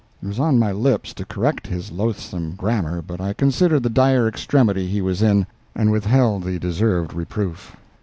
It 0.19 0.25
was 0.25 0.39
on 0.39 0.57
my 0.57 0.71
lips 0.71 1.13
to 1.13 1.25
correct 1.27 1.67
his 1.67 1.91
loathsome 1.91 2.55
grammar, 2.55 3.03
but 3.03 3.21
I 3.21 3.33
considered 3.33 3.83
the 3.83 3.89
dire 3.91 4.27
extremity 4.27 4.87
he 4.87 4.99
was 4.99 5.21
in, 5.21 5.45
and 5.75 5.91
withheld 5.91 6.41
the 6.41 6.57
deserved 6.57 7.13
reproof. 7.13 7.77